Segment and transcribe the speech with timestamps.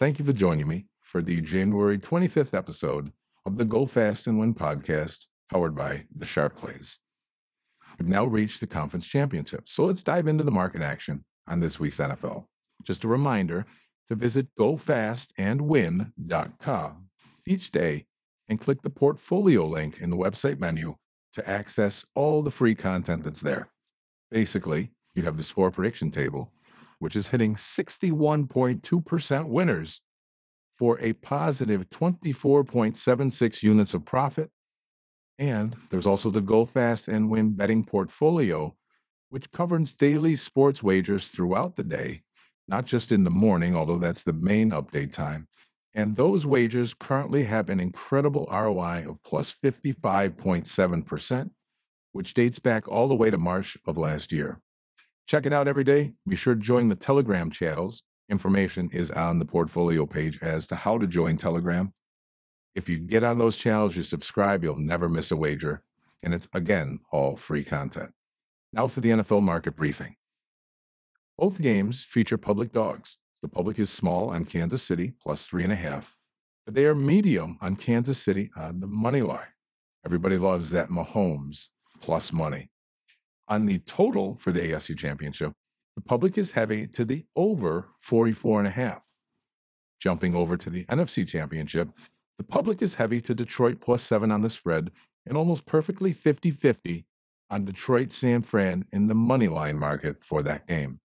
[0.00, 3.12] Thank you for joining me for the January 25th episode
[3.44, 7.00] of the Go Fast and Win podcast, powered by the Sharp Plays.
[7.98, 11.78] We've now reached the conference championship, so let's dive into the market action on this
[11.78, 12.46] week's NFL.
[12.82, 13.66] Just a reminder
[14.08, 17.08] to visit gofastandwin.com
[17.46, 18.06] each day
[18.48, 20.96] and click the portfolio link in the website menu
[21.34, 23.68] to access all the free content that's there.
[24.30, 26.54] Basically, you have the score prediction table,
[27.00, 30.00] which is hitting 61.2% winners
[30.76, 34.50] for a positive 24.76 units of profit.
[35.38, 38.76] And there's also the Go Fast and Win betting portfolio,
[39.30, 42.22] which covers daily sports wagers throughout the day,
[42.68, 45.48] not just in the morning, although that's the main update time.
[45.94, 51.50] And those wagers currently have an incredible ROI of plus 55.7%,
[52.12, 54.60] which dates back all the way to March of last year.
[55.30, 56.14] Check it out every day.
[56.26, 58.02] Be sure to join the Telegram channels.
[58.28, 61.92] Information is on the portfolio page as to how to join Telegram.
[62.74, 65.84] If you get on those channels, you subscribe, you'll never miss a wager.
[66.20, 68.10] And it's, again, all free content.
[68.72, 70.16] Now for the NFL market briefing.
[71.38, 73.18] Both games feature public dogs.
[73.40, 76.18] The public is small on Kansas City, plus three and a half,
[76.64, 79.54] but they are medium on Kansas City on the money line.
[80.04, 81.68] Everybody loves that Mahomes
[82.00, 82.69] plus money.
[83.50, 85.52] On the total for the AFC Championship,
[85.96, 89.02] the public is heavy to the over 44 and a half.
[89.98, 91.88] Jumping over to the NFC Championship,
[92.38, 94.92] the public is heavy to Detroit plus seven on the spread
[95.26, 97.06] and almost perfectly 50 50
[97.50, 101.00] on Detroit San Fran in the money line market for that game.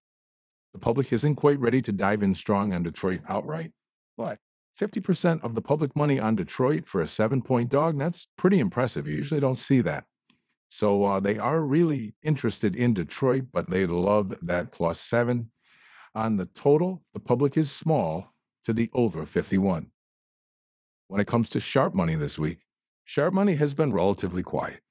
[0.74, 3.72] The public isn't quite ready to dive in strong on Detroit outright,
[4.18, 4.38] but
[4.80, 9.08] 50% of the public money on Detroit for a seven point dog, that's pretty impressive.
[9.08, 10.06] You usually don't see that.
[10.70, 15.52] So uh, they are really interested in Detroit, but they love that plus seven.
[16.14, 18.34] On the total, the public is small
[18.66, 19.92] to the over 51.
[21.08, 22.60] When it comes to sharp money this week,
[23.04, 24.82] sharp money has been relatively quiet.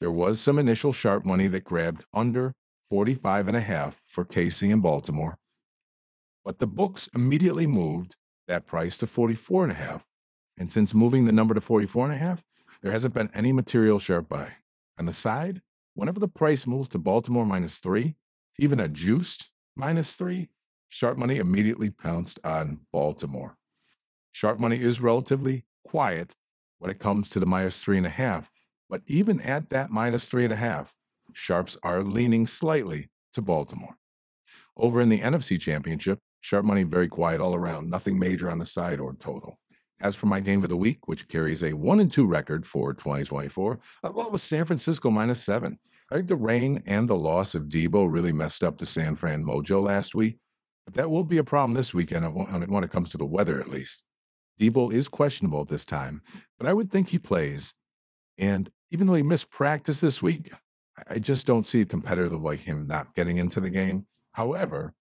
[0.00, 2.52] There was some initial sharp money that grabbed under
[2.90, 5.38] 45 and a half for KC in Baltimore.
[6.44, 10.04] But the books immediately moved that price to 44 and a half.
[10.58, 12.44] And since moving the number to 44 and a half,
[12.82, 14.48] there hasn't been any material sharp buy.
[14.98, 15.62] On the side,
[15.94, 18.16] whenever the price moves to Baltimore minus three,
[18.58, 20.48] even a juiced minus three,
[20.88, 23.56] sharp money immediately pounced on Baltimore.
[24.32, 26.36] Sharp money is relatively quiet
[26.78, 28.50] when it comes to the minus three and a half,
[28.88, 30.96] but even at that minus three and a half,
[31.32, 33.98] Sharps are leaning slightly to Baltimore.
[34.76, 38.66] Over in the NFC Championship, sharp money very quiet all around, nothing major on the
[38.66, 39.58] side or total.
[40.00, 42.92] As for my game of the week, which carries a one and two record for
[42.92, 45.78] 2024, uh, well, it was San Francisco minus seven.
[46.10, 49.42] I think the rain and the loss of Deebo really messed up the San Fran
[49.42, 50.38] mojo last week,
[50.84, 53.70] but that will be a problem this weekend when it comes to the weather, at
[53.70, 54.04] least.
[54.60, 56.22] Deebo is questionable at this time,
[56.58, 57.74] but I would think he plays.
[58.38, 60.52] And even though he missed practice this week,
[61.08, 64.06] I just don't see a competitor like him not getting into the game.
[64.32, 64.94] However,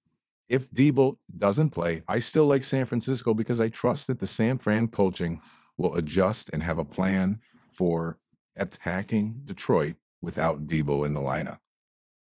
[0.48, 4.58] if Deebo doesn't play, I still like San Francisco because I trust that the San
[4.58, 5.42] Fran coaching
[5.78, 7.40] will adjust and have a plan
[7.72, 8.18] for
[8.56, 11.60] attacking Detroit without Deebo in the lineup.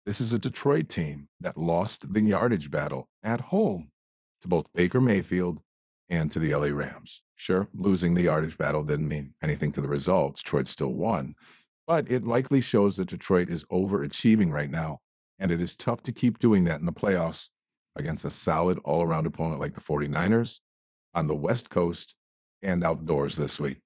[0.06, 3.90] This is a Detroit team that lost the yardage battle at home
[4.42, 5.60] to both Baker Mayfield
[6.08, 7.22] and to the LA Rams.
[7.36, 10.42] Sure, losing the yardage battle didn't mean anything to the results.
[10.42, 11.34] Detroit still won,
[11.86, 14.98] but it likely shows that Detroit is overachieving right now,
[15.38, 17.48] and it is tough to keep doing that in the playoffs
[17.96, 20.60] against a solid all around opponent like the 49ers
[21.14, 22.14] on the West Coast
[22.62, 23.78] and outdoors this week.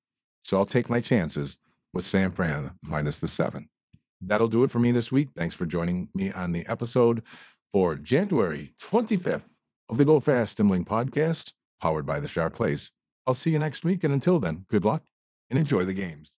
[0.42, 1.56] So I'll take my chances
[1.92, 3.69] with San Fran minus the seven.
[4.20, 5.28] That'll do it for me this week.
[5.37, 7.22] Thanks for joining me on the episode
[7.72, 9.47] for January 25th
[9.88, 12.91] of the Go Fast Win podcast, powered by the Sharp Plays.
[13.26, 14.04] I'll see you next week.
[14.04, 15.03] And until then, good luck
[15.50, 16.32] and enjoy the games.